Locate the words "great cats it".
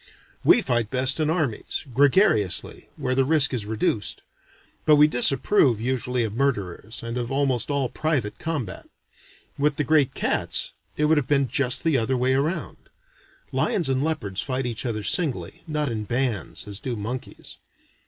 9.83-11.05